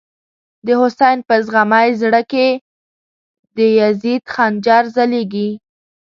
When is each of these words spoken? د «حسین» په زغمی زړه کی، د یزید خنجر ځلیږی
د 0.65 0.67
«حسین» 0.81 1.17
په 1.27 1.35
زغمی 1.45 1.89
زړه 2.01 2.21
کی، 2.31 2.49
د 3.57 3.57
یزید 3.79 4.23
خنجر 4.33 4.83
ځلیږی 4.95 5.49